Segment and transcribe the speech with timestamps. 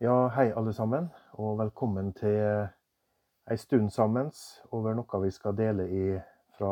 [0.00, 2.38] Ja, hei alle sammen, og velkommen til
[3.52, 4.30] ei stund sammen
[4.72, 6.04] over noe vi skal dele i
[6.56, 6.70] fra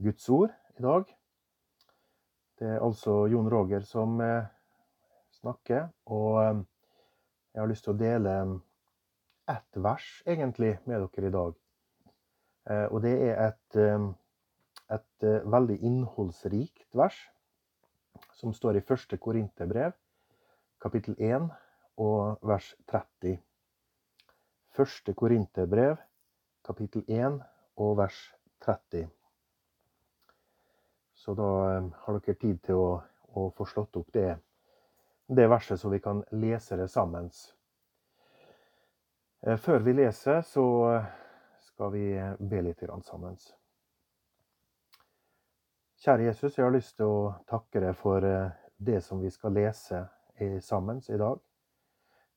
[0.00, 1.04] Guds ord i dag.
[2.56, 4.48] Det er altså Jon Roger som eh,
[5.42, 6.64] snakker, og eh,
[7.52, 8.38] jeg har lyst til å dele
[9.52, 11.62] ett vers egentlig med dere i dag.
[12.64, 13.80] Eh, og det er et,
[14.96, 17.20] et veldig innholdsrikt vers
[18.40, 19.92] som står i første Korinterbrev,
[20.80, 21.52] kapittel 1
[21.98, 23.38] og vers 30.
[24.78, 25.96] Første Korinterbrev,
[26.64, 27.40] kapittel 1
[27.82, 28.18] og vers
[28.62, 29.08] 30.
[31.18, 32.90] Så da eh, har dere tid til å,
[33.34, 34.30] å få slått opp det,
[35.26, 37.30] det verset, så vi kan lese det sammen.
[39.42, 40.66] Eh, før vi leser, så
[41.66, 42.04] skal vi
[42.38, 43.34] be litt sammen.
[45.98, 49.58] Kjære Jesus, jeg har lyst til å takke deg for eh, det som vi skal
[49.58, 50.06] lese
[50.62, 51.47] sammen i dag.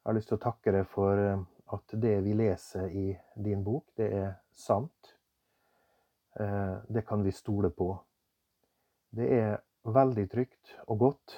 [0.02, 1.42] Jeg har lyst til å takke deg for eh,
[1.78, 3.04] at det vi leser i
[3.38, 5.12] din bok, det er sant.
[6.42, 7.94] Eh, det kan vi stole på.
[9.14, 11.36] Det er veldig trygt og godt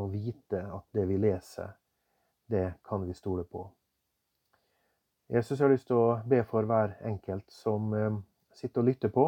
[0.00, 1.74] å vite at det vi leser,
[2.48, 3.66] det kan vi stole på.
[5.28, 8.16] Jesus har lyst til å be for hver enkelt som eh,
[8.56, 9.26] sitter og lytter på.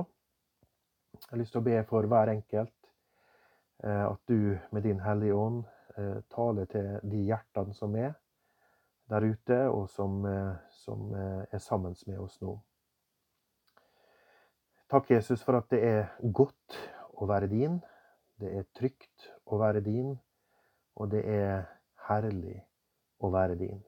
[1.19, 2.73] Jeg har lyst til å be for hver enkelt
[3.79, 5.61] at du med din Hellige Ånd
[6.35, 8.17] taler til de hjertene som er
[9.09, 12.59] der ute, og som, eh, som eh, er sammen med oss nå.
[14.89, 16.79] Takk, Jesus, for at det er godt
[17.17, 17.81] å være din.
[18.41, 20.15] Det er trygt å være din,
[20.97, 21.67] og det er
[22.09, 22.63] herlig
[23.21, 23.83] å være din.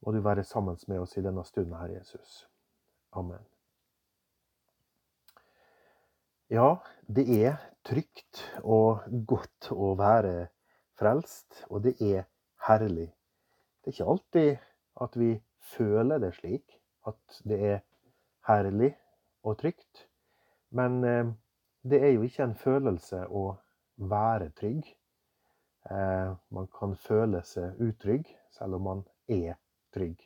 [0.00, 2.46] Må du være sammen med oss i denne stunden, Herre Jesus.
[3.12, 3.42] Amen.
[6.50, 10.48] Ja, det er trygt og godt å være
[10.98, 12.24] frelst, og det er
[12.66, 13.10] herlig
[13.80, 14.56] det er ikke alltid
[15.00, 17.78] at vi føler det slik, at det er
[18.48, 18.96] herlig
[19.42, 20.06] og trygt.
[20.70, 21.26] Men eh,
[21.82, 23.44] det er jo ikke en følelse å
[23.96, 24.84] være trygg.
[25.90, 29.56] Eh, man kan føle seg utrygg selv om man er
[29.94, 30.20] trygg.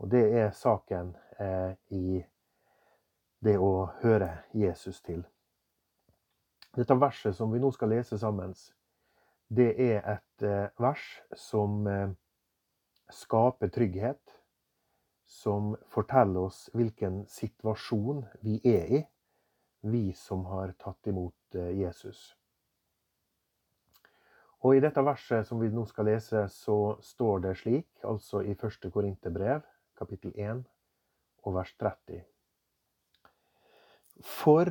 [0.00, 2.24] Og det er saken eh, i
[3.44, 5.20] det å høre Jesus til.
[6.74, 8.54] Dette verset som vi nå skal lese sammen,
[9.54, 10.44] det er et
[10.80, 11.02] vers
[11.38, 11.84] som
[13.12, 14.20] skaper trygghet.
[15.24, 19.00] Som forteller oss hvilken situasjon vi er i,
[19.80, 22.34] vi som har tatt imot eh, Jesus.
[24.64, 28.54] Og I dette verset som vi nå skal lese, så står det slik, altså i
[28.54, 28.86] 1.
[28.92, 29.64] Korinterbrev,
[29.96, 30.62] kapittel 1
[31.44, 32.22] og vers 30.
[34.24, 34.70] For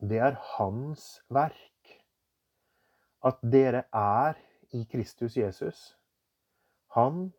[0.00, 1.92] det er Hans verk
[3.24, 4.40] at dere er
[4.76, 5.92] i Kristus Jesus.
[6.94, 7.32] Han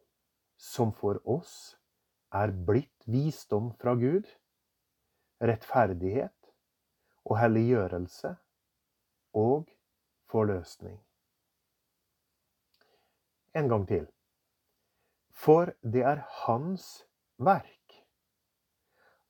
[0.60, 1.76] som for oss
[2.36, 4.28] er blitt visdom fra Gud,
[5.40, 6.52] rettferdighet
[7.24, 8.34] og helliggjørelse
[9.40, 9.72] og
[10.32, 10.98] forløsning.
[13.56, 14.06] En gang til.
[15.32, 17.06] For det er Hans
[17.40, 18.00] verk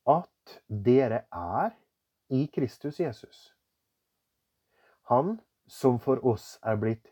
[0.10, 1.74] at dere er
[2.30, 3.56] i Kristus Jesus.
[5.10, 7.10] Han som for oss er blitt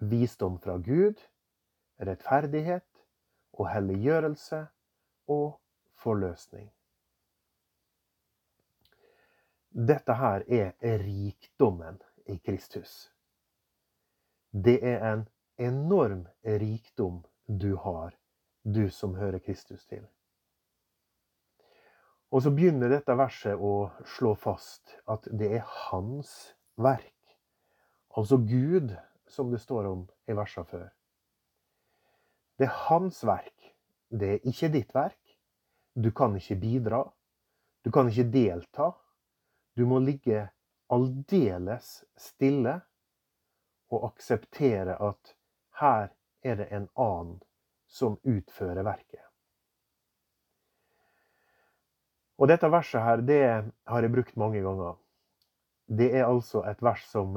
[0.00, 1.20] visdom fra Gud,
[1.98, 2.86] rettferdighet
[3.56, 4.66] og helliggjørelse
[5.32, 5.60] og
[6.02, 6.70] forløsning.
[9.76, 10.72] Dette her er
[11.04, 13.12] rikdommen i Kristus.
[14.52, 15.26] Det er en
[15.58, 18.14] enorm rikdom du har,
[18.64, 20.06] du som hører Kristus til.
[22.30, 27.12] Og så begynner dette verset å slå fast at det er hans verk.
[28.16, 28.96] Altså Gud,
[29.28, 30.88] som det står om i versene før.
[32.56, 33.72] Det er hans verk.
[34.08, 35.20] Det er ikke ditt verk.
[35.94, 37.02] Du kan ikke bidra.
[37.84, 38.90] Du kan ikke delta.
[39.76, 40.46] Du må ligge
[40.92, 42.78] aldeles stille
[43.92, 45.34] og akseptere at
[45.80, 46.08] her
[46.42, 47.38] er det en annen
[47.86, 49.22] som utfører verket.
[52.36, 53.42] Og dette verset her, det
[53.88, 54.96] har jeg brukt mange ganger.
[55.86, 57.36] Det er altså et vers som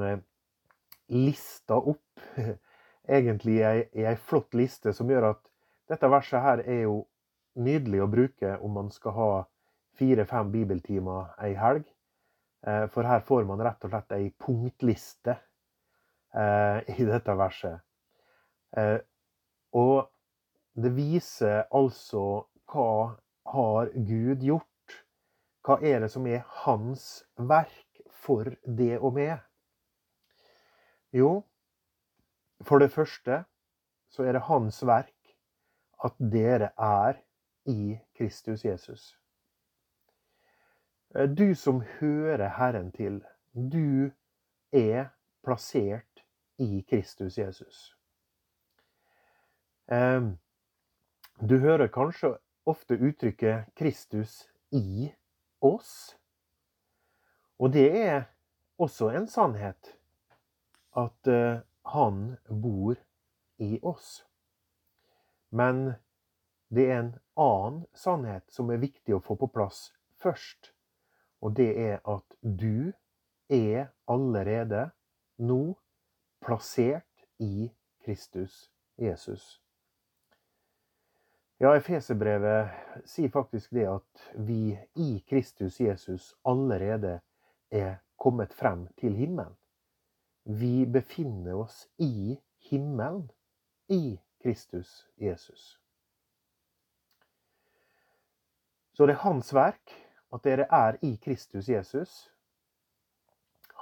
[1.08, 2.26] lister opp
[3.10, 5.42] egentlig i ei flott liste som gjør at
[5.90, 6.96] dette verset her er jo
[7.58, 9.30] nydelig å bruke om man skal ha
[9.98, 11.84] fire-fem bibeltimer ei helg.
[12.66, 17.80] Eh, for her får man rett og slett ei punktliste eh, i dette verset.
[18.76, 18.98] Eh,
[19.74, 20.10] og
[20.78, 22.24] det viser altså
[22.70, 23.16] hva
[23.50, 24.66] har Gud gjort?
[25.66, 29.40] Hva er det som er hans verk for det og med?
[31.10, 31.40] Jo,
[32.62, 33.44] for det første
[34.10, 35.34] så er det Hans verk
[36.04, 37.20] at dere er
[37.68, 39.16] i Kristus Jesus.
[41.14, 43.22] Eh, du som hører Herren til,
[43.54, 44.10] du
[44.72, 45.10] er
[45.44, 46.24] plassert
[46.58, 47.96] i Kristus Jesus.
[51.48, 52.36] Du hører kanskje
[52.66, 55.10] ofte uttrykket 'Kristus i
[55.60, 56.16] oss'.
[57.58, 58.22] Og det er
[58.78, 59.96] også en sannhet
[60.96, 62.96] at eh, han bor
[63.56, 64.24] i oss.
[65.48, 65.92] Men
[66.68, 69.90] det er en annen sannhet som er viktig å få på plass
[70.22, 70.72] først.
[71.40, 72.92] Og det er at du
[73.50, 74.90] er allerede
[75.40, 75.74] nå
[76.44, 77.70] plassert i
[78.04, 78.68] Kristus
[79.00, 79.58] Jesus.
[81.60, 82.70] Ja, Efeserbrevet
[83.04, 87.18] sier faktisk det at vi i Kristus Jesus allerede
[87.68, 89.59] er kommet frem til himmelen.
[90.42, 93.30] Vi befinner oss i himmelen
[93.86, 95.78] i Kristus Jesus.
[98.92, 99.94] Så det er hans verk
[100.32, 102.30] at dere er i Kristus Jesus.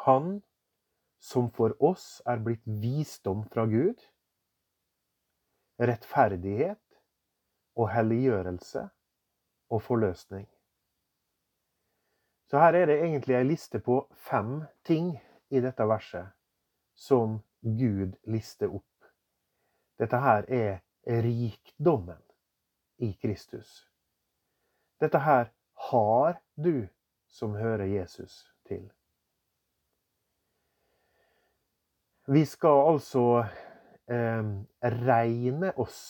[0.07, 0.41] Han
[1.19, 3.99] som for oss er blitt visdom fra Gud,
[5.79, 6.99] rettferdighet
[7.79, 8.89] og helliggjørelse
[9.71, 10.47] og forløsning.
[12.51, 14.01] Så her er det egentlig ei liste på
[14.31, 15.13] fem ting
[15.51, 16.38] i dette verset
[16.99, 19.05] som Gud lister opp.
[19.99, 22.23] Dette her er rikdommen
[22.99, 23.87] i Kristus.
[25.01, 25.53] Dette her
[25.91, 26.89] har du
[27.29, 28.91] som hører Jesus til.
[32.27, 33.45] Vi skal altså
[34.11, 34.45] eh,
[34.83, 36.03] regne oss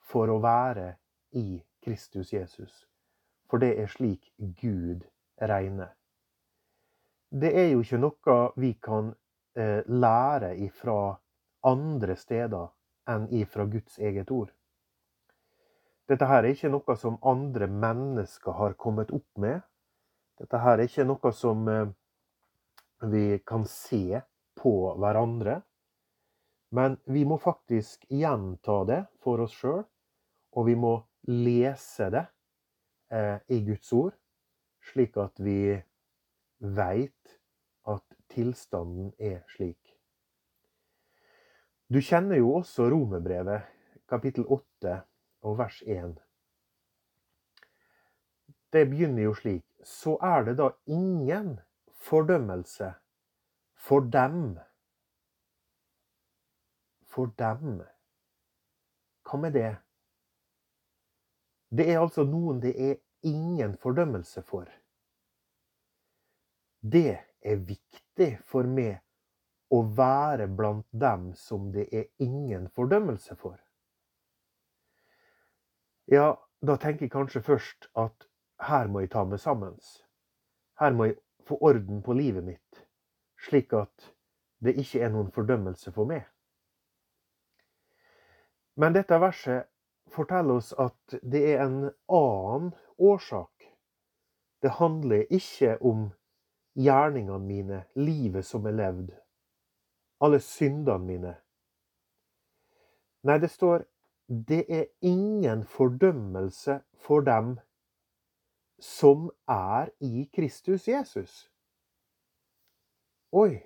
[0.00, 0.94] for å være
[1.36, 2.88] i Kristus Jesus.
[3.52, 5.04] For det er slik Gud
[5.40, 5.92] regner.
[7.30, 9.12] Det er jo ikke noe vi kan
[9.58, 11.16] lære ifra
[11.66, 12.68] andre steder
[13.10, 14.52] enn ifra Guds eget ord.
[16.08, 19.60] Dette her er ikke noe som andre mennesker har kommet opp med.
[20.38, 21.90] Dette her er ikke noe som eh,
[23.10, 24.20] vi kan se
[24.56, 25.60] på hverandre.
[26.72, 29.84] Men vi må faktisk gjenta det for oss sjøl
[30.56, 30.94] og vi må
[31.28, 32.24] lese det
[33.12, 34.14] eh, i Guds ord,
[34.90, 35.76] slik at vi
[36.58, 37.37] veit
[38.32, 39.94] tilstanden er slik.
[41.88, 43.64] Du kjenner jo også Romerbrevet,
[44.08, 44.98] kapittel 8
[45.48, 46.18] og vers 1.
[48.72, 49.64] Det begynner jo slik.
[49.84, 51.60] Så er det da ingen
[52.08, 52.92] fordømmelse
[53.74, 54.58] for dem.
[57.08, 57.80] For dem.
[59.24, 59.70] Hva med det?
[61.70, 64.68] Det er altså noen det er ingen fordømmelse for.
[66.80, 68.98] Det er viktig for meg
[69.70, 73.58] å være blant dem som det er ingen fordømmelse for.
[76.08, 78.28] Ja, da tenker jeg kanskje først at
[78.68, 79.76] her må jeg ta meg sammen.
[80.80, 82.82] Her må jeg få orden på livet mitt,
[83.44, 84.12] slik at
[84.64, 86.24] det ikke er noen fordømmelse for meg.
[88.78, 89.68] Men dette verset
[90.14, 93.68] forteller oss at det er en annen årsak.
[94.62, 96.08] Det handler ikke om
[96.78, 99.12] gjerningene mine, livet som er levd,
[100.22, 101.34] alle syndene mine.
[103.26, 103.84] Nei, det står
[104.28, 107.56] det er ingen fordømmelse for dem
[108.78, 111.50] som er i Kristus Jesus.
[113.32, 113.58] Oi!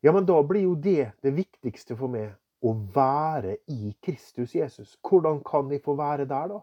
[0.00, 4.96] Ja, men da blir jo det det viktigste for meg å være i Kristus Jesus.
[5.02, 6.60] Hvordan kan jeg få være der, da?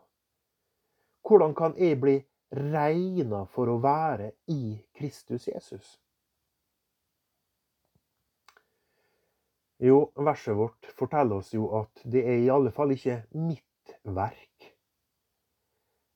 [1.27, 2.17] Hvordan kan jeg bli
[2.53, 5.98] regna for å være i Kristus Jesus?
[9.83, 14.69] Jo, verset vårt forteller oss jo at det er i alle fall ikke mitt verk.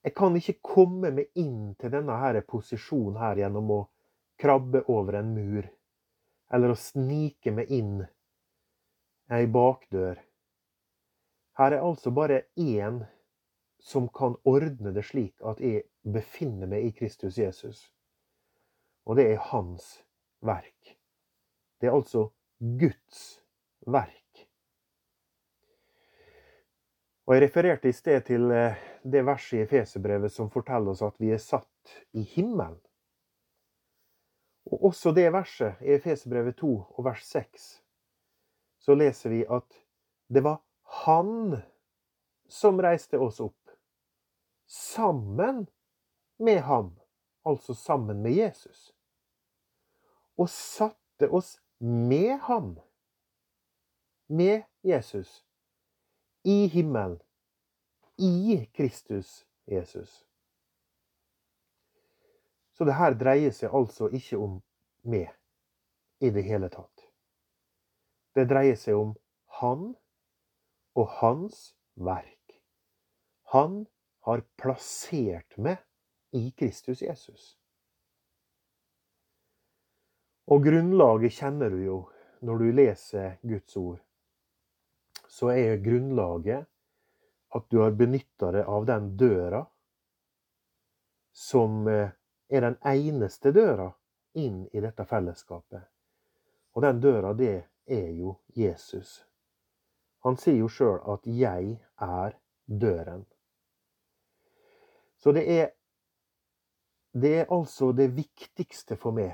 [0.05, 3.79] Jeg kan ikke komme meg inn til denne her posisjonen her gjennom å
[4.39, 5.67] krabbe over en mur,
[6.53, 8.05] eller å snike meg inn
[9.33, 10.21] ei bakdør.
[11.59, 13.01] Her er altså bare én
[13.87, 17.85] som kan ordne det slik at jeg befinner meg i Kristus Jesus.
[19.07, 20.01] Og det er hans
[20.43, 20.97] verk.
[21.79, 22.27] Det er altså
[22.59, 23.21] Guds
[23.87, 24.47] verk.
[27.27, 31.15] Og Jeg refererte i sted til eh, det verset i Feserbrevet som forteller oss at
[31.19, 32.79] vi er satt i himmelen.
[34.67, 37.67] Og også det verset i Feserbrevet 2 og vers 6
[38.83, 39.79] så leser vi at
[40.31, 40.61] det var
[41.03, 41.57] han
[42.47, 43.66] som reiste oss opp.
[44.67, 45.67] Sammen
[46.37, 46.99] med ham,
[47.45, 48.93] altså sammen med Jesus.
[50.37, 52.75] Og satte oss med ham
[54.27, 55.45] med Jesus.
[56.43, 57.19] I himmelen.
[58.17, 60.27] I Kristus Jesus.
[62.73, 64.59] Så det her dreier seg altså ikke om
[65.01, 65.31] meg
[66.21, 67.07] i det hele tatt.
[68.37, 69.15] Det dreier seg om
[69.59, 69.91] han
[70.97, 72.57] og hans verk.
[73.53, 73.85] Han
[74.27, 75.79] har plassert meg
[76.35, 77.53] i Kristus Jesus.
[80.51, 81.97] Og grunnlaget kjenner du jo
[82.43, 84.01] når du leser Guds ord.
[85.27, 86.67] Så er grunnlaget
[87.55, 89.61] at du har benytta deg av den døra
[91.31, 92.11] som eh,
[92.49, 93.87] er den eneste døra
[94.39, 95.87] inn i dette fellesskapet.
[96.75, 99.23] Og den døra, det er jo Jesus.
[100.27, 102.35] Han sier jo sjøl at 'jeg er
[102.67, 103.36] døren'.
[105.17, 105.69] Så det er
[107.13, 109.33] Det er altså det viktigste for meg.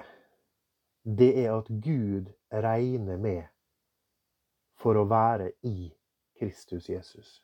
[1.03, 3.43] Det er at Gud regner med
[4.79, 5.89] for å være i
[6.39, 7.41] Kristus Jesus.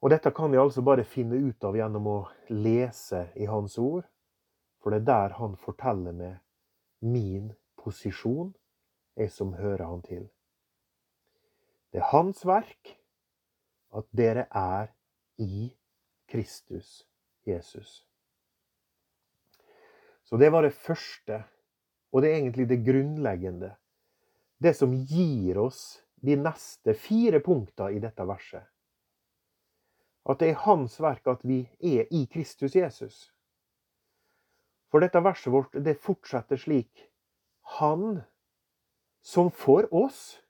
[0.00, 4.04] Og dette kan jeg altså bare finne ut av gjennom å lese i Hans ord,
[4.78, 6.36] for det er der han forteller meg
[7.02, 8.54] min posisjon,
[9.16, 10.28] jeg som hører han til.
[11.90, 12.92] Det er hans verk
[13.96, 14.92] at dere er
[15.42, 15.85] i Kristus
[17.46, 18.06] Jesus.
[20.22, 21.44] Så det var det første,
[22.12, 23.76] og det er egentlig det grunnleggende.
[24.58, 28.64] Det som gir oss de neste fire punktene i dette verset.
[30.26, 33.28] At det er hans verk at vi er i Kristus Jesus.
[34.90, 37.06] For dette verset vårt det fortsetter slik.
[37.78, 38.22] Han
[39.22, 40.40] som for oss,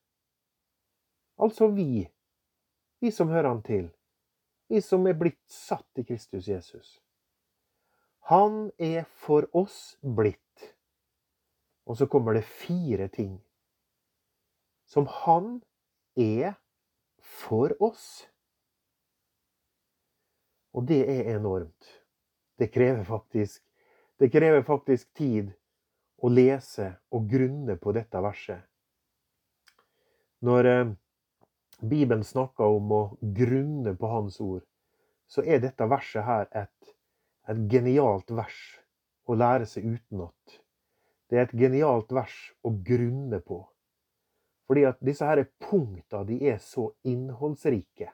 [1.37, 2.07] altså vi,
[3.01, 3.91] vi som hører han til,
[4.69, 7.01] vi som er blitt satt i Kristus Jesus.
[8.31, 10.43] Han er for oss blitt.
[11.87, 13.37] Og så kommer det fire ting
[14.87, 15.61] som han
[16.19, 16.57] er
[17.23, 18.27] for oss.
[20.75, 22.03] Og det er enormt.
[22.59, 23.63] Det krever faktisk,
[24.19, 25.53] det krever faktisk tid
[26.19, 28.63] å lese og grunne på dette verset.
[30.47, 30.95] Når eh,
[31.81, 34.65] Bibelen snakker om å grunne på Hans ord,
[35.29, 36.93] så er dette verset her et,
[37.51, 38.61] et genialt vers
[39.27, 40.61] å lære seg utenat.
[41.29, 43.65] Det er et genialt vers å grunne på.
[44.67, 48.09] Fordi at disse her punktene de er så innholdsrike.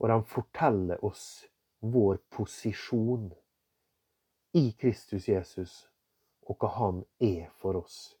[0.00, 1.44] Og de forteller oss
[1.80, 3.30] vår posisjon
[4.56, 5.76] i Kristus Jesus
[6.48, 8.16] og hva han er for oss.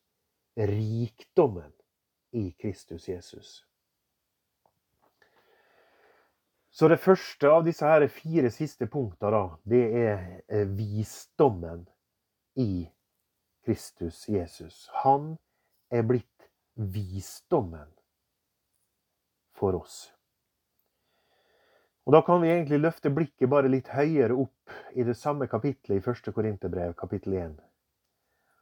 [0.56, 1.72] Rikdommen
[2.36, 3.69] i Kristus Jesus.
[6.70, 11.82] Så det første av disse her fire siste punktene, det er eh, visdommen
[12.54, 12.86] i
[13.66, 14.86] Kristus Jesus.
[15.02, 15.34] Han
[15.90, 17.90] er blitt visdommen
[19.58, 20.12] for oss.
[22.06, 26.00] Og Da kan vi egentlig løfte blikket bare litt høyere opp i det samme kapittelet
[26.00, 26.32] i 1.
[26.34, 27.60] Korinterbrev, kapittel 1.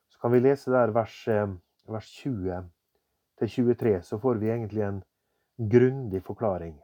[0.08, 1.46] Så kan vi lese der vers, eh,
[1.88, 2.66] vers 20
[3.38, 5.02] til 23, så får vi egentlig en
[5.56, 6.74] grundig forklaring.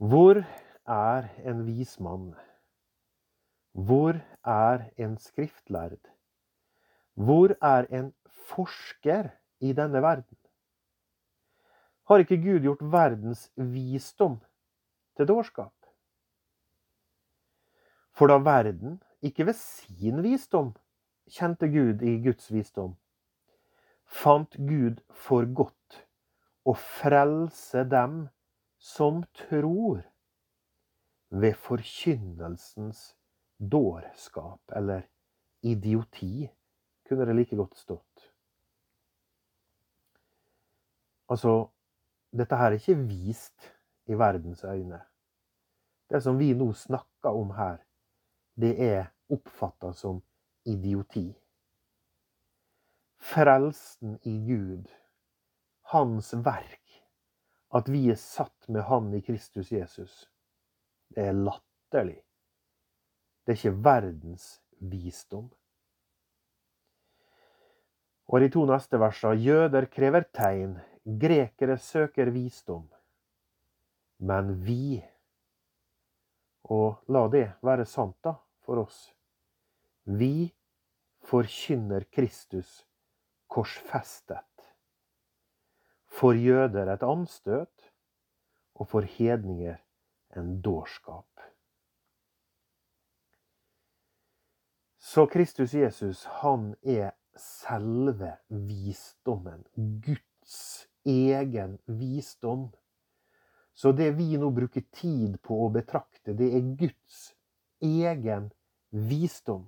[0.00, 0.38] Hvor
[0.88, 2.30] er en vis mann?
[3.72, 4.16] Hvor
[4.48, 6.08] er en skriftlærd?
[7.14, 8.14] Hvor er en
[8.48, 9.28] forsker
[9.60, 10.38] i denne verden?
[12.08, 14.40] Har ikke Gud gjort verdens visdom
[15.16, 15.76] til dårskap?
[18.16, 20.72] For da verden, ikke ved sin visdom,
[21.28, 22.96] kjente Gud i Guds visdom,
[24.06, 26.04] fant Gud for godt
[26.64, 28.30] å frelse dem
[28.80, 30.00] som tror,
[31.30, 33.16] ved forkynnelsens
[33.58, 35.02] dårskap, eller
[35.62, 36.48] idioti,
[37.08, 38.24] kunne det like godt stått.
[41.30, 41.68] Altså,
[42.32, 43.68] dette her er ikke vist
[44.10, 44.98] i verdens øyne.
[46.10, 47.78] Det som vi nå snakker om her,
[48.58, 50.22] det er oppfatta som
[50.66, 51.28] idioti.
[53.20, 54.88] Frelsen i Gud,
[55.92, 56.79] hans verk,
[57.70, 60.24] at vi er satt med Han i Kristus Jesus,
[61.14, 62.20] det er latterlig.
[63.44, 64.46] Det er ikke verdens
[64.78, 65.48] visdom.
[68.30, 72.84] Og de to neste versene jøder krever tegn, Grekere søker visdom,
[74.18, 75.00] men vi
[76.70, 78.98] Og la det være sant, da, for oss.
[80.04, 80.52] Vi
[81.24, 82.84] forkynner Kristus
[83.48, 84.49] korsfestet.
[86.20, 87.86] For jøder et anstøt,
[88.74, 89.78] og for hedninger
[90.36, 91.24] en dårskap.
[94.98, 99.64] Så Kristus Jesus, han er selve visdommen.
[99.76, 102.68] Guds egen visdom.
[103.74, 107.30] Så det vi nå bruker tid på å betrakte, det er Guds
[107.80, 108.50] egen
[108.90, 109.64] visdom.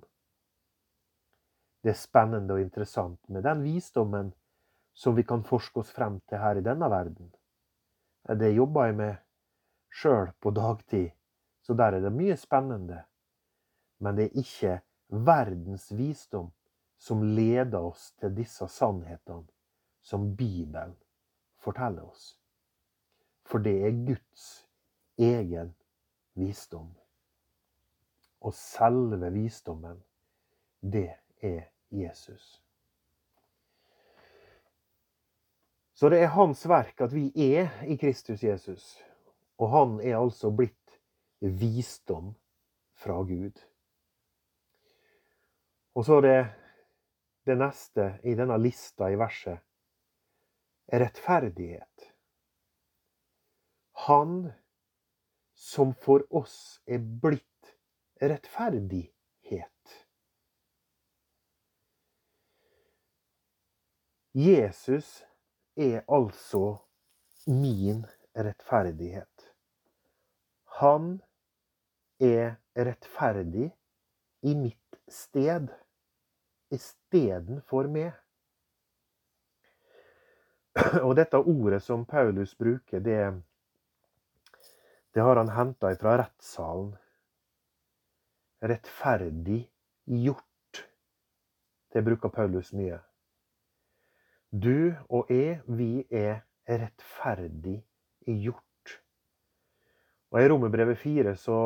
[1.83, 4.31] Det er spennende og interessant med den visdommen
[4.93, 7.31] som vi kan forske oss frem til her i denne verden.
[8.39, 9.15] Det jobber jeg med
[9.93, 11.11] sjøl på dagtid,
[11.61, 13.03] så der er det mye spennende.
[13.99, 16.51] Men det er ikke verdens visdom
[16.97, 19.47] som leder oss til disse sannhetene
[20.03, 20.95] som Bibelen
[21.63, 22.37] forteller oss.
[23.45, 24.67] For det er Guds
[25.19, 25.73] egen
[26.33, 26.89] visdom.
[28.41, 30.03] Og selve visdommen,
[30.81, 31.09] det
[31.41, 32.62] er Jesus.
[36.03, 38.97] Så det er hans verk at vi er i Kristus Jesus.
[39.55, 40.97] Og han er altså blitt
[41.39, 42.33] visdom
[42.99, 43.61] fra Gud.
[45.95, 46.43] Og så er det
[47.47, 49.63] det neste i denne lista i verset
[50.91, 52.11] rettferdighet.
[54.11, 54.51] Han
[55.55, 57.75] som for oss er blitt
[58.19, 59.99] rettferdighet.
[64.35, 65.21] Jesus
[65.75, 66.77] er altså
[67.47, 69.53] min rettferdighet.
[70.79, 71.21] Han
[72.19, 73.69] er rettferdig
[74.41, 75.69] i mitt sted
[76.73, 78.13] istedenfor meg.
[81.05, 83.19] Og dette ordet som Paulus bruker, det,
[85.13, 86.93] det har han henta fra rettssalen.
[88.63, 89.61] Rettferdig
[90.07, 90.85] gjort.
[91.93, 92.97] Det bruker Paulus mye.
[94.53, 97.79] Du og jeg, vi er rettferdig
[98.25, 98.99] gjort.
[100.31, 101.57] Og I Romerbrevet 4 så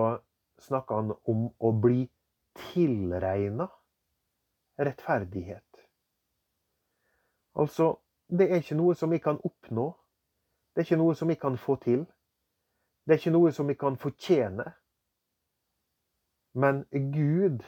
[0.60, 2.06] snakker han om å bli
[2.56, 3.68] tilregna
[4.80, 5.84] rettferdighet.
[7.60, 7.90] Altså,
[8.30, 9.90] det er ikke noe som vi kan oppnå.
[10.72, 12.06] Det er ikke noe som vi kan få til.
[13.04, 14.66] Det er ikke noe som vi kan fortjene.
[16.56, 17.68] Men Gud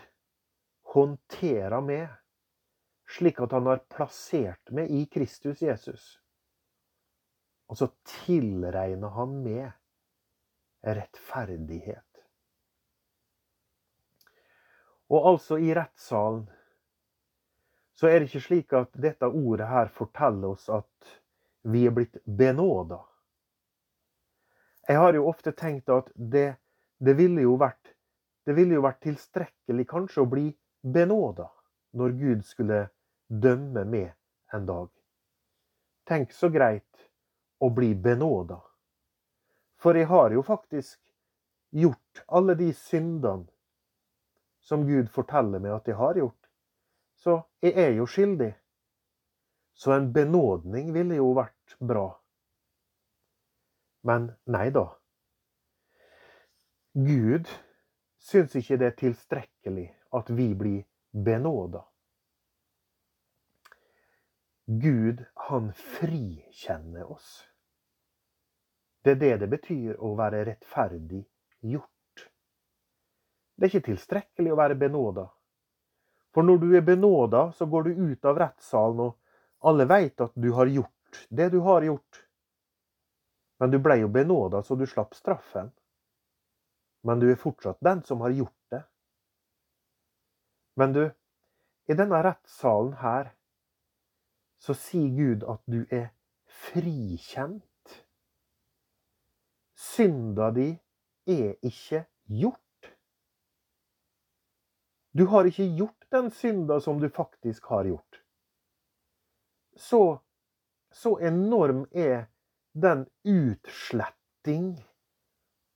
[0.96, 2.08] håndterer meg
[3.10, 6.20] slik at han har plassert meg i Kristus Jesus.
[7.70, 7.90] Og så
[8.26, 9.72] tilregner han meg
[10.86, 12.06] rettferdighet.
[15.10, 16.46] Og altså i rettssalen
[18.00, 21.16] så er det ikke slik at dette ordet her forteller oss at
[21.68, 23.02] vi er blitt benåda.
[24.88, 26.54] Jeg har jo ofte tenkt at det,
[26.98, 27.92] det, ville jo vært,
[28.48, 30.46] det ville jo vært tilstrekkelig kanskje å bli
[30.82, 31.50] benåda
[32.00, 32.86] når Gud skulle
[33.30, 34.14] dømme meg
[34.54, 34.90] en dag.
[36.10, 37.10] Tenk så greit
[37.62, 38.58] å bli benåda.
[39.80, 40.98] For jeg har jo faktisk
[41.70, 43.46] gjort alle de syndene
[44.66, 46.50] som Gud forteller meg at jeg har gjort.
[47.16, 48.52] Så jeg er jo skyldig.
[49.74, 52.10] Så en benådning ville jo vært bra.
[54.04, 54.88] Men nei da.
[56.98, 57.48] Gud
[58.20, 60.82] syns ikke det er tilstrekkelig at vi blir
[61.14, 61.86] benåda.
[64.72, 67.48] Gud, han frikjenner oss.
[69.02, 71.24] Det er det det betyr å være rettferdig
[71.66, 72.26] gjort.
[73.56, 75.24] Det er ikke tilstrekkelig å være benåda.
[76.30, 80.38] For når du er benåda, så går du ut av rettssalen, og alle veit at
[80.38, 82.22] du har gjort det du har gjort.
[83.58, 85.74] Men du ble jo benåda, så du slapp straffen.
[87.02, 88.84] Men du er fortsatt den som har gjort det.
[90.78, 91.04] Men du,
[91.90, 93.34] i denne rettssalen her,
[94.60, 96.10] så sier Gud at du er
[96.70, 97.64] frikjent.
[99.80, 100.72] Synda di
[101.30, 102.90] er ikke gjort.
[105.16, 108.22] Du har ikke gjort den synda som du faktisk har gjort.
[109.76, 110.20] Så,
[110.92, 112.28] så enorm er
[112.74, 114.76] den utsletting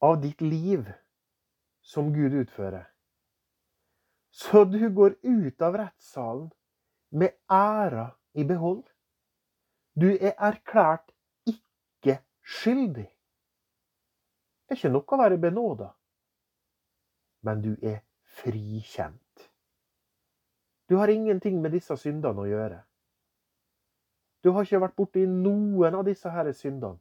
[0.04, 0.92] av ditt liv
[1.82, 2.90] som Gud utfører.
[4.34, 6.52] Så du går ut av rettssalen
[7.10, 8.84] med æra i behold.
[9.96, 11.12] Du er erklært
[11.46, 13.10] ikke skyldig.
[14.64, 15.92] Det er ikke nok å være benåda,
[17.46, 18.00] men du er
[18.40, 19.50] frikjent.
[20.90, 22.82] Du har ingenting med disse syndene å gjøre.
[24.44, 27.00] Du har ikke vært borti noen av disse her syndene.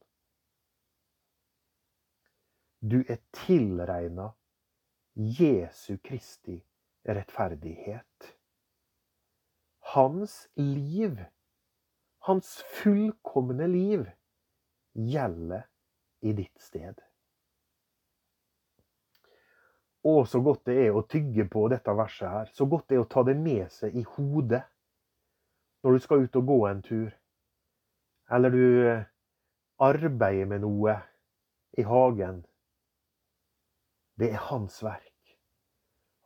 [2.83, 4.33] Du er tilregna
[5.15, 6.59] Jesu Kristi
[7.07, 8.33] rettferdighet.
[9.93, 11.25] Hans liv,
[12.19, 14.07] hans fullkomne liv,
[14.93, 15.67] gjelder
[16.21, 17.01] i ditt sted.
[20.03, 22.51] Å, så godt det er å tygge på dette verset her.
[22.55, 24.65] Så godt det er å ta det med seg i hodet.
[25.83, 27.11] når du skal ut og gå en tur,
[28.31, 29.05] eller du eh,
[29.83, 30.95] arbeider med noe
[31.75, 32.45] i hagen.
[34.15, 35.35] Det er hans verk.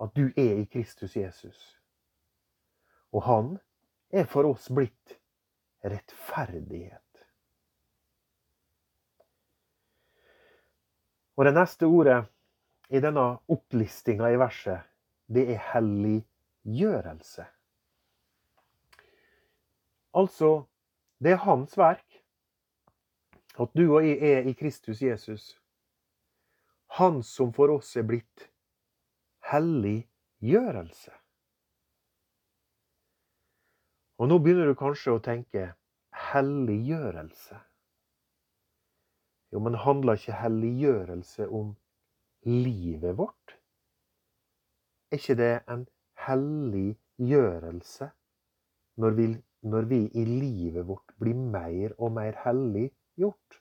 [0.01, 1.76] At du er i Kristus Jesus.
[3.17, 3.55] Og han
[4.13, 5.17] er for oss blitt
[5.87, 7.03] rettferdighet.
[11.37, 12.23] Og det neste ordet
[12.89, 14.85] i denne opplistinga i verset,
[15.27, 17.45] det er helliggjørelse.
[20.17, 20.51] Altså,
[21.21, 22.23] det er hans verk
[23.61, 25.55] at du og jeg er i Kristus Jesus.
[27.01, 28.49] Han som for oss er blitt
[29.51, 31.13] helliggjørelse.
[34.17, 35.71] Og nå begynner du kanskje å tenke
[36.31, 37.59] helliggjørelse.
[39.53, 41.75] Jo, men handler ikke helliggjørelse om
[42.47, 43.57] livet vårt?
[45.13, 45.85] Er ikke det en
[46.27, 48.11] helliggjørelse
[49.03, 49.29] når vi,
[49.63, 53.61] når vi i livet vårt blir mer og mer helliggjort?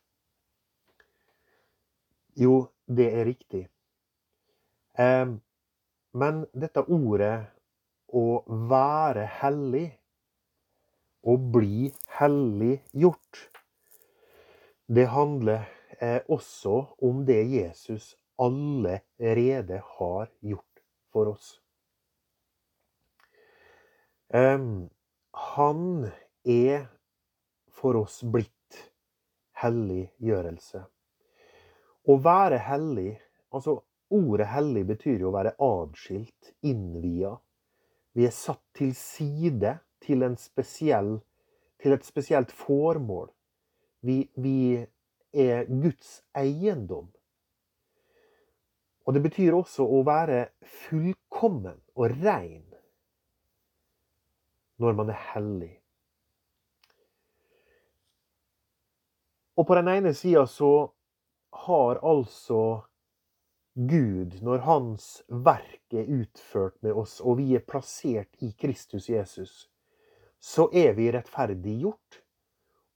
[2.35, 2.55] Jo,
[2.87, 3.65] det er riktig.
[4.99, 5.37] Um,
[6.15, 7.45] men dette ordet
[8.15, 9.87] å være hellig,
[11.25, 13.41] å bli helliggjort,
[14.85, 15.65] det handler
[15.99, 21.55] eh, også om det Jesus allerede har gjort for oss.
[25.55, 25.83] Han
[26.43, 26.87] er
[27.71, 28.79] for oss blitt
[29.61, 30.81] helliggjørelse.
[32.05, 33.13] Å være hellig,
[33.55, 33.79] altså
[34.13, 37.33] Ordet hellig betyr jo å være adskilt, innvia.
[38.13, 41.17] Vi er satt til side til, spesiell,
[41.81, 43.29] til et spesielt formål.
[44.05, 44.85] Vi, vi
[45.33, 47.09] er Guds eiendom.
[49.05, 50.47] Og det betyr også å være
[50.85, 52.63] fullkommen og rein
[54.81, 55.73] når man er hellig.
[59.55, 60.71] Og på den ene sida så
[61.65, 62.81] har altså
[63.75, 69.69] Gud, når Hans verk er utført med oss, og vi er plassert i Kristus Jesus,
[70.45, 72.21] så er vi rettferdiggjort,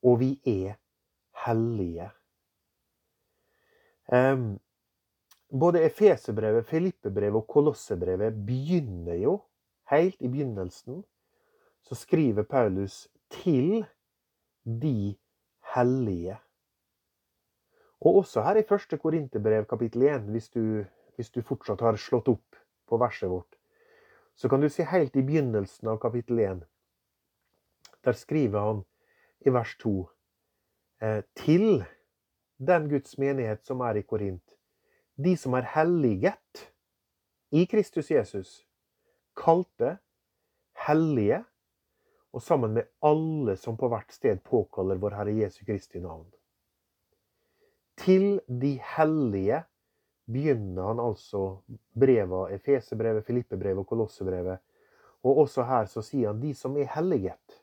[0.05, 0.75] og vi er
[1.45, 2.09] hellige.
[5.49, 9.39] Både Efeserbrevet, Filippebrevet og Kolossebrevet begynner jo
[9.89, 11.01] helt i begynnelsen.
[11.81, 13.85] Så skriver Paulus til
[14.63, 15.15] de
[15.73, 16.37] hellige.
[17.99, 20.85] Og også her i første Korinterbrev kapittel 1, hvis du,
[21.15, 23.57] hvis du fortsatt har slått opp på verset vårt,
[24.35, 26.67] så kan du si helt i begynnelsen av kapittel 1.
[28.09, 28.79] Der skriver han
[29.45, 29.91] i vers 2
[31.01, 31.83] eh, til
[32.57, 34.55] den Guds menighet som er i Korint,
[35.13, 36.63] de som er helliget
[37.53, 38.55] i Kristus Jesus,
[39.37, 39.99] kalte,
[40.87, 41.43] hellige,
[42.33, 46.25] og sammen med alle som på hvert sted påkaller vår Herre Jesu Kristi navn.
[47.97, 49.63] Til de hellige
[50.25, 51.61] begynner han altså
[51.93, 54.57] brevet, Efesebrevet, Filippebrevet og Kolossebrevet.
[55.23, 57.58] Og også her så sier han de som er helliget.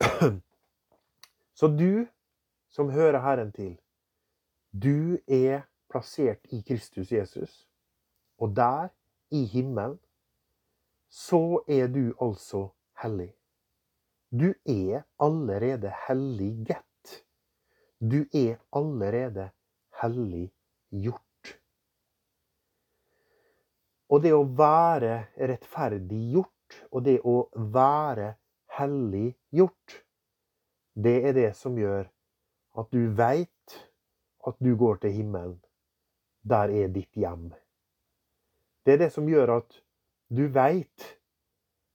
[1.58, 2.06] Så du
[2.68, 3.76] som hører Herren til,
[4.72, 7.68] du er plassert i Kristus Jesus.
[8.38, 8.88] Og der,
[9.30, 9.98] i himmelen,
[11.08, 12.68] så er du altså
[13.02, 13.32] hellig.
[14.30, 17.24] Du er allerede helliget.
[18.00, 19.50] Du er allerede
[20.02, 20.50] hellig
[20.90, 21.22] gjort.
[24.08, 27.38] Og det å være rettferdig gjort, og det å
[27.72, 28.34] være
[28.78, 30.02] hellig gjort,
[30.94, 32.08] det er det som gjør
[32.80, 33.78] at du veit
[34.46, 35.60] at du går til himmelen.
[36.46, 37.50] Der er ditt hjem.
[38.86, 39.80] Det er det som gjør at
[40.30, 41.16] du veit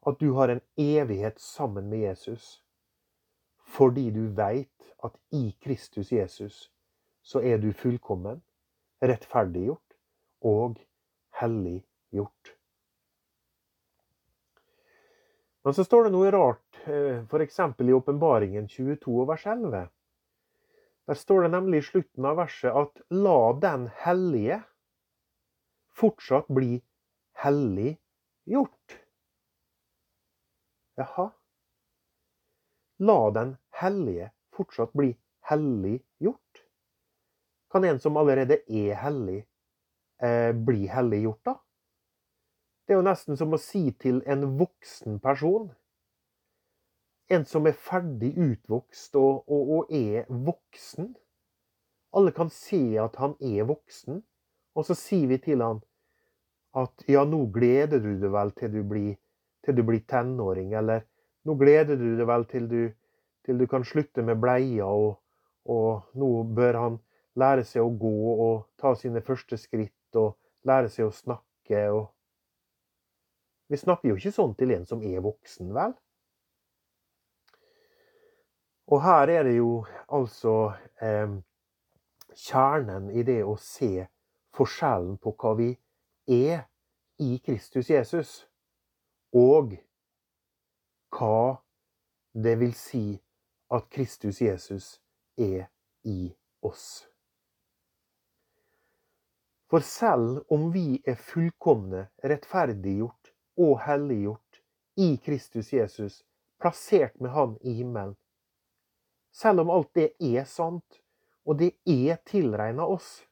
[0.08, 2.64] at du har en evighet sammen med Jesus.
[3.66, 6.72] Fordi du veit at i Kristus Jesus
[7.22, 8.42] så er du fullkommen,
[9.02, 9.96] rettferdiggjort
[10.42, 10.82] og
[11.40, 12.56] helliggjort.
[15.64, 17.60] Men så står det noe rart, eh, f.eks.
[17.60, 19.90] i Åpenbaringen 22 vers 11.
[21.08, 24.62] Der står det nemlig i slutten av verset at la den hellige
[25.98, 26.80] fortsatt bli
[27.44, 28.98] helliggjort.
[30.98, 31.30] Jaha.
[33.02, 35.14] La den hellige fortsatt bli
[35.50, 36.66] helliggjort?
[37.72, 39.44] Kan en som allerede er hellig,
[40.22, 41.56] eh, bli helliggjort, da?
[42.92, 45.70] Det er jo nesten som å si til en voksen person
[47.32, 51.08] En som er ferdig utvokst og, og, og er voksen.
[52.12, 54.20] Alle kan se at han er voksen,
[54.76, 55.80] og så sier vi til han
[56.84, 59.16] at ja, nå gleder du deg vel til du blir,
[59.64, 61.08] til du blir tenåring, eller
[61.48, 62.80] nå gleder du deg vel til du,
[63.48, 65.22] til du kan slutte med bleia, og,
[65.64, 67.04] og nå bør han
[67.40, 70.36] lære seg å gå og ta sine første skritt og
[70.68, 71.88] lære seg å snakke.
[71.88, 72.10] og
[73.72, 75.94] Vi snakker jo ikke sånn til en som er voksen, vel?
[78.92, 80.56] Og her er det jo altså
[81.00, 81.38] eh,
[82.36, 84.10] kjernen i det å se
[84.58, 85.70] forskjellen på hva vi
[86.28, 86.66] er
[87.24, 88.34] i Kristus Jesus,
[89.32, 89.78] og
[91.16, 91.62] hva
[92.34, 93.06] det vil si
[93.72, 94.98] at Kristus Jesus
[95.40, 95.70] er
[96.04, 96.34] i
[96.68, 97.06] oss.
[99.72, 103.21] For selv om vi er fullkomne, rettferdiggjort
[103.58, 104.62] og helliggjort
[104.96, 106.24] i Kristus Jesus,
[106.60, 108.16] plassert med Han i himmelen,
[109.32, 111.02] selv om alt det er sant,
[111.46, 113.24] og det er tilregna oss,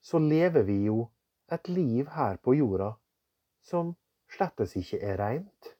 [0.00, 1.08] så lever vi jo
[1.52, 2.94] et liv her på jorda
[3.64, 3.92] som
[4.32, 5.74] slettes ikke er rent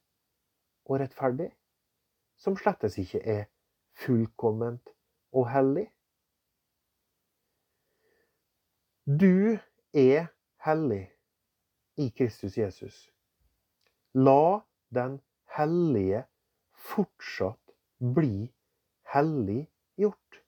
[0.89, 1.49] og rettferdig,
[2.37, 3.47] som slettes ikke er
[3.99, 4.93] fullkomment
[5.33, 5.87] og hellig.
[9.09, 9.57] Du
[9.97, 10.29] er
[10.65, 11.07] hellig
[11.99, 13.11] i Kristus Jesus.
[14.15, 14.63] La
[14.95, 15.19] den
[15.59, 16.25] hellige
[16.73, 18.49] fortsatt bli
[19.13, 20.43] helliggjort.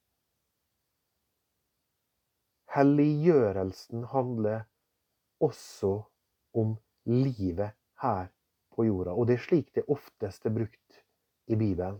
[2.70, 4.62] Helliggjørelsen handler
[5.42, 5.96] også
[6.54, 8.30] om livet her
[8.70, 9.10] på jorda.
[9.10, 11.02] Og det er slik det oftest er brukt
[11.50, 11.98] i Bibelen.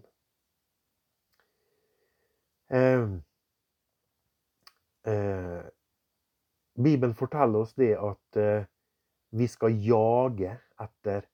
[2.71, 3.09] Eh,
[5.11, 5.65] eh,
[6.75, 8.69] Bibelen forteller oss det at eh,
[9.31, 11.27] vi skal jage etter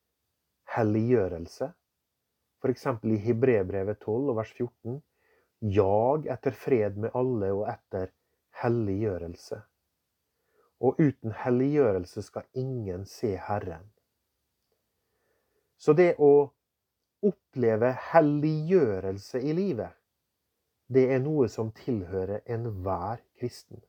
[0.77, 1.71] helliggjørelse.
[2.63, 2.87] F.eks.
[3.05, 5.01] i Hebrebrevet 12 vers 14.
[5.59, 8.11] Jag etter fred med alle og etter
[8.63, 9.61] helliggjørelse.
[10.85, 13.89] Og uten helliggjørelse skal ingen se Herren.
[15.77, 16.51] Så det å
[17.25, 19.97] oppleve helliggjørelse i livet,
[20.87, 23.81] det er noe som tilhører enhver kristen.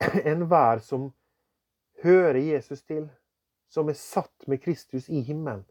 [0.32, 1.10] Enhver som
[2.04, 3.08] hører Jesus til,
[3.68, 5.64] som er satt med Kristus i himmelen,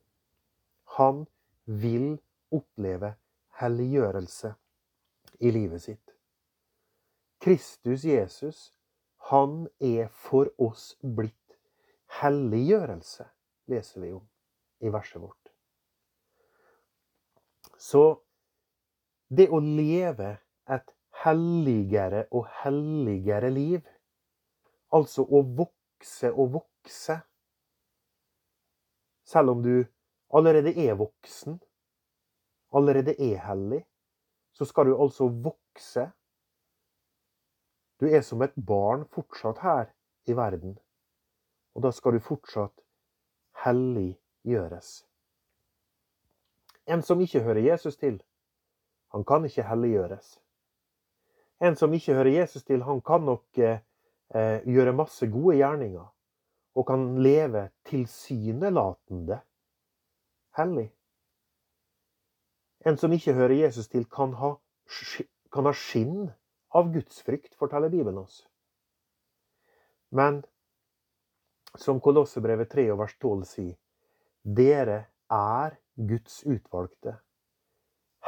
[0.98, 1.26] han
[1.66, 2.18] vil
[2.52, 3.14] oppleve
[3.62, 4.54] helliggjørelse
[5.40, 6.16] i livet sitt.
[7.44, 8.74] Kristus Jesus,
[9.30, 11.58] han er for oss blitt
[12.20, 13.26] helliggjørelse,
[13.72, 14.26] leser vi om
[14.84, 15.52] i verset vårt.
[17.80, 18.04] Så
[19.28, 20.38] det å leve
[20.72, 20.94] et
[21.24, 23.82] helligere og helligere liv,
[24.94, 25.83] altså å vokse
[26.32, 27.22] og vokse
[29.24, 29.86] Selv om du
[30.34, 31.62] allerede er voksen,
[32.74, 33.86] allerede er hellig,
[34.54, 36.12] så skal du altså vokse.
[38.00, 39.86] Du er som et barn fortsatt her
[40.28, 40.76] i verden.
[41.74, 42.84] Og da skal du fortsatt
[43.64, 45.06] helliggjøres.
[46.86, 48.20] En som ikke hører Jesus til,
[49.16, 50.36] han kan ikke helliggjøres.
[51.62, 53.80] En som ikke hører Jesus til, han kan nok eh
[54.34, 56.06] gjøre masse gode gjerninger.
[56.74, 59.38] Og kan leve tilsynelatende
[60.58, 60.88] hellig.
[62.86, 64.56] En som ikke hører Jesus til, kan ha,
[65.54, 66.32] kan ha skinn
[66.74, 68.42] av gudsfrykt, forteller Bibelen oss.
[70.14, 70.42] Men
[71.80, 73.78] som Kolossebrevet 3 vers 12 sier,
[74.44, 75.00] dere
[75.32, 77.16] er Guds utvalgte,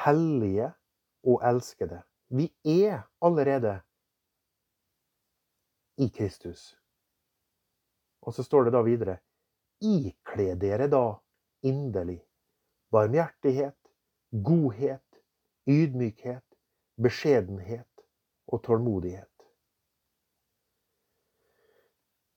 [0.05, 0.71] hellige
[1.25, 2.01] og elskede.
[2.29, 3.79] Vi er allerede
[5.97, 6.73] i Kristus.
[8.25, 9.19] Og så står det da videre
[9.85, 11.03] Ikle dere da
[11.67, 12.21] inderlig
[12.95, 13.77] barmhjertighet,
[14.31, 15.21] godhet,
[15.67, 16.45] ydmykhet,
[16.95, 18.05] beskjedenhet
[18.47, 19.31] og tålmodighet.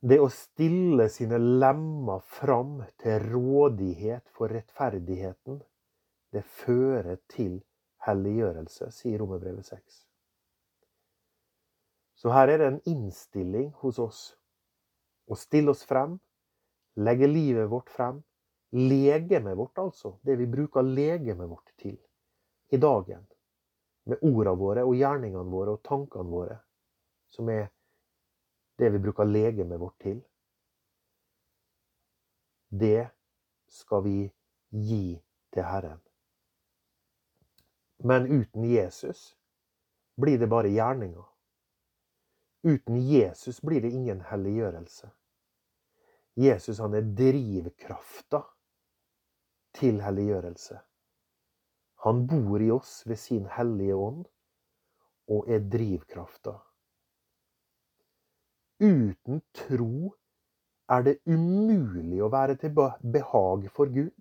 [0.01, 5.59] Det å stille sine lemmer fram til rådighet for rettferdigheten,
[6.35, 7.59] det fører til
[8.07, 10.08] helliggjørelse, sier Romerbrevet 6.
[12.18, 14.22] Så her er det en innstilling hos oss
[15.31, 16.16] å stille oss frem,
[16.98, 18.22] legge livet vårt frem,
[18.74, 20.16] legemet vårt, altså.
[20.22, 21.98] Det vi bruker legemet vårt til
[22.74, 23.22] i dagen.
[24.09, 26.59] Med ordene våre og gjerningene våre og tankene våre.
[27.28, 27.68] Som er
[28.81, 30.20] det vi bruker legemet vårt til.
[32.68, 33.09] Det
[33.68, 34.18] skal vi
[34.70, 35.18] gi
[35.54, 36.00] til Herren.
[38.04, 39.35] Men uten Jesus
[40.20, 41.24] blir det bare gjerninger.
[42.62, 45.11] Uten Jesus blir det ingen helliggjørelse.
[46.38, 48.42] Jesus han er drivkrafta
[49.79, 50.79] til helliggjørelse.
[52.07, 54.25] Han bor i oss ved sin hellige ånd
[55.29, 56.55] og er drivkrafta.
[58.79, 60.14] Uten tro
[60.88, 64.14] er det umulig å være til behag for Gud,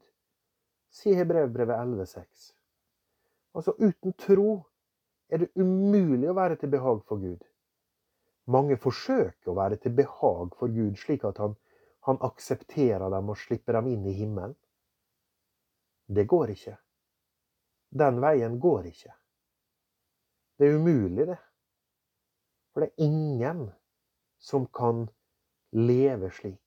[0.89, 2.49] sier Hebrevbrevet 11,6.
[3.53, 4.49] Altså uten tro
[5.29, 7.45] er det umulig å være til behag for Gud.
[8.47, 11.57] Mange forsøker å være til behag for Gud, slik at han,
[12.07, 14.55] han aksepterer dem og slipper dem inn i himmelen.
[16.07, 16.77] Det går ikke.
[17.89, 19.11] Den veien går ikke.
[20.57, 21.37] Det er umulig, det.
[22.71, 23.65] For det er ingen
[24.39, 25.09] som kan
[25.75, 26.63] leve slik.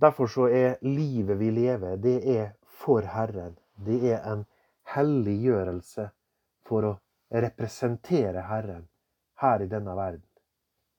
[0.00, 3.58] Derfor så er livet vi lever, det er for Herren.
[3.74, 4.46] Det er en
[4.94, 6.06] helliggjørelse
[6.64, 6.94] for å
[7.30, 8.86] representere Herren
[9.40, 10.28] her i denne verden.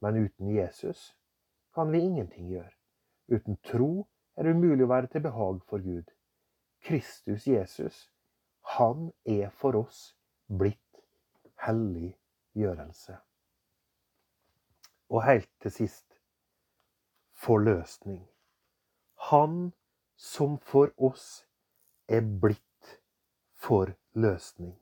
[0.02, 1.16] Men uten Jesus
[1.74, 2.74] kan vi ingenting gjøre.
[3.28, 6.10] Uten tro er det umulig å være til behag for Gud.
[6.82, 8.10] Kristus Jesus,
[8.78, 10.16] han er for oss
[10.50, 11.04] blitt
[11.62, 13.18] helliggjørelse.
[15.12, 16.18] Og helt til sist
[17.38, 18.24] forløsning.
[19.30, 19.74] Han
[20.18, 21.46] som for oss
[22.08, 22.98] er blitt
[23.62, 24.76] forløsning.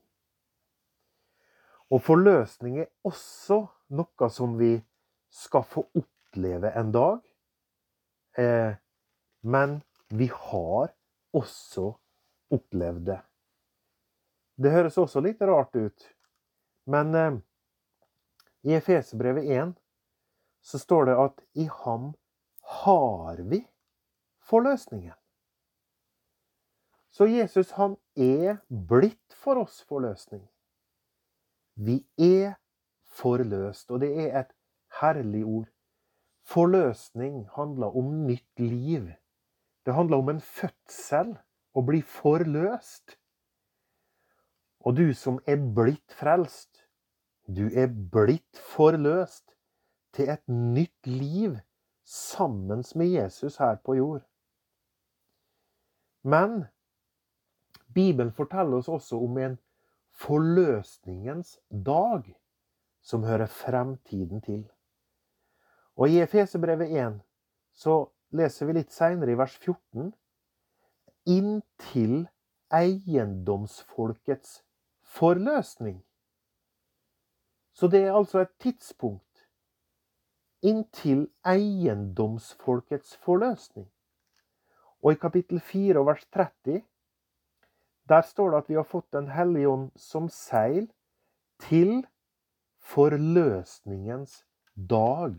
[1.90, 3.64] Og forløsning er også
[3.98, 4.76] noe som vi
[5.30, 7.18] skal få oppleve en dag.
[8.38, 8.74] Eh,
[9.42, 10.92] men vi har
[11.34, 11.90] også
[12.50, 13.18] opplevd det.
[14.60, 16.06] Det høres også litt rart ut,
[16.90, 17.38] men eh,
[18.68, 19.74] i Efesebrevet 1
[20.60, 22.12] så står det at i ham
[22.82, 23.62] har vi
[24.50, 25.16] forløsningen.
[27.10, 30.44] Så Jesus han er blitt for oss forløsning.
[31.80, 32.54] Vi er
[33.16, 34.52] forløst, og det er et
[35.00, 35.68] herlig ord.
[36.44, 39.06] Forløsning handler om nytt liv.
[39.86, 41.38] Det handler om en fødsel,
[41.74, 43.16] å bli forløst.
[44.80, 46.82] Og du som er blitt frelst,
[47.46, 49.54] du er blitt forløst
[50.12, 51.58] til et nytt liv
[52.04, 54.22] sammen med Jesus her på jord.
[56.22, 56.64] Men
[57.94, 59.58] Bibelen forteller oss også om en
[60.20, 62.34] forløsningens dag,
[63.02, 64.64] som hører fremtiden til.
[65.96, 67.20] Og i Efesebrevet 1
[67.72, 67.94] så
[68.36, 70.12] leser vi litt seinere i vers 14
[71.30, 72.28] inntil
[72.74, 74.60] eiendomsfolkets
[75.02, 76.02] forløsning.
[77.72, 79.24] Så det er altså et tidspunkt
[80.62, 83.88] inntil eiendomsfolkets forløsning.
[85.02, 86.82] Og i kapittel 4 og vers 30
[88.10, 90.88] der står det at vi har fått Den hellige ånd som seil
[91.62, 92.00] til
[92.90, 94.44] forløsningens
[94.74, 95.36] dag.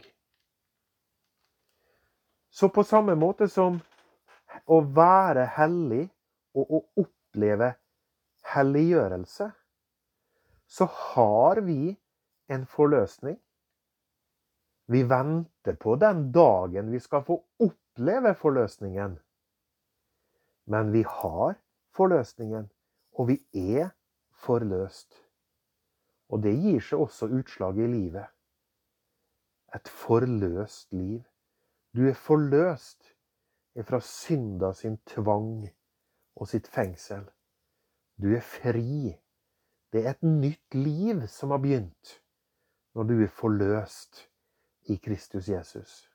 [2.52, 3.80] Så på samme måte som
[4.68, 6.06] å være hellig
[6.56, 7.74] og å oppleve
[8.54, 9.48] helliggjørelse,
[10.68, 11.96] så har vi
[12.52, 13.38] en forløsning.
[14.92, 19.18] Vi venter på den dagen vi skal få oppleve forløsningen.
[20.72, 21.56] Men vi har
[21.96, 22.70] forløsningen,
[23.14, 23.90] og vi er
[24.44, 25.14] forløst.
[26.32, 28.28] Og det gir seg også utslag i livet.
[29.76, 31.22] Et forløst liv.
[31.96, 33.12] Du er forløst
[33.88, 35.68] fra synda sin tvang
[36.36, 37.26] og sitt fengsel.
[38.16, 39.12] Du er fri.
[39.92, 42.18] Det er et nytt liv som har begynt
[42.96, 44.28] når du er forløst
[44.92, 46.08] i Kristus Jesus.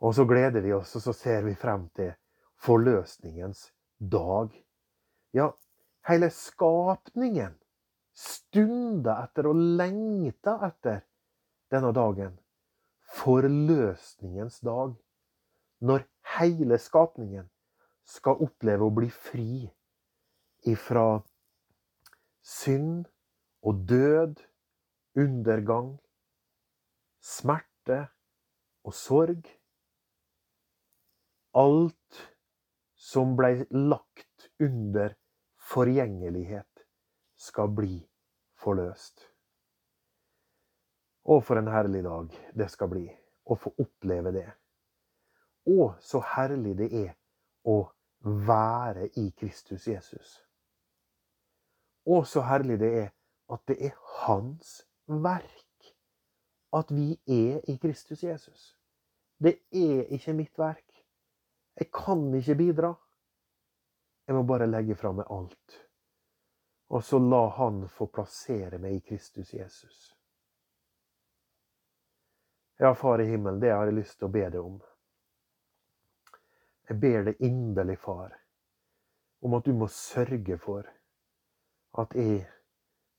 [0.00, 2.12] Og så gleder vi oss, og så ser vi frem til
[2.60, 3.66] forløsningens
[4.00, 4.52] dag.
[5.36, 5.52] Ja,
[6.08, 7.54] hele skapningen
[8.16, 11.04] stunder etter og lengter etter
[11.72, 12.34] denne dagen.
[13.20, 14.94] Forløsningens dag.
[15.80, 16.04] Når
[16.38, 17.48] hele skapningen
[18.04, 19.68] skal oppleve å bli fri
[20.68, 21.22] ifra
[22.44, 23.06] synd
[23.62, 24.40] og død,
[25.16, 25.94] undergang,
[27.20, 28.00] smerte
[28.84, 29.48] og sorg.
[31.54, 32.29] Alt
[33.10, 35.14] som blei lagt under
[35.70, 36.84] forgjengelighet,
[37.36, 37.96] skal bli
[38.60, 39.24] forløst.
[41.24, 43.06] Å, for en herlig dag det skal bli
[43.50, 44.48] å få oppleve det.
[45.70, 47.10] Å, så herlig det er
[47.68, 47.80] å
[48.20, 50.36] være i Kristus Jesus.
[52.04, 53.08] Å, så herlig det er
[53.50, 55.90] at det er hans verk
[56.76, 58.76] at vi er i Kristus Jesus.
[59.42, 60.89] Det er ikke mitt verk.
[61.80, 62.94] Jeg kan ikke bidra.
[64.26, 65.76] Jeg må bare legge fra meg alt.
[66.92, 70.00] Og så la Han få plassere meg i Kristus Jesus.
[72.76, 74.76] Ja, Far i himmelen, det har jeg lyst til å be deg om.
[76.88, 78.34] Jeg ber deg inderlig, Far,
[79.40, 80.88] om at du må sørge for
[82.02, 82.44] at jeg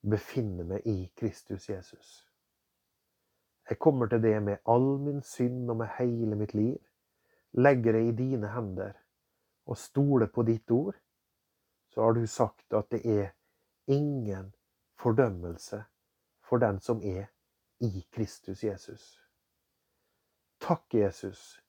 [0.02, 2.14] befinner meg i Kristus Jesus.
[3.70, 6.78] Jeg kommer til det med all min synd og med hele mitt liv.
[7.54, 8.94] Legger det i dine hender
[9.68, 10.96] og stoler på ditt ord.
[11.92, 13.32] Så har du sagt at det er
[13.88, 14.54] ingen
[15.00, 15.84] fordømmelse
[16.48, 17.28] for den som er
[17.82, 19.18] i Kristus Jesus.
[20.62, 21.62] Takk, Jesus,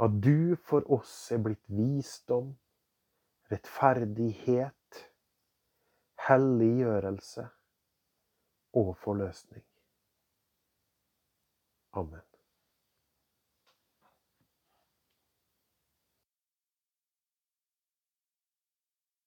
[0.00, 2.52] at du for oss er blitt visdom,
[3.50, 5.02] rettferdighet,
[6.28, 7.48] helliggjørelse
[8.76, 9.64] og forløsning.
[11.92, 12.35] Amen.